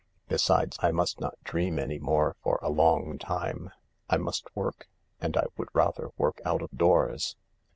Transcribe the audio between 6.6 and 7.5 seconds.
of doors."